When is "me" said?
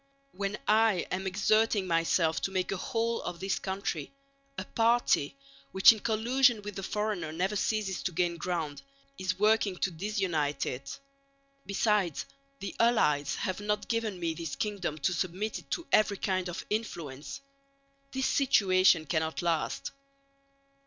14.19-14.33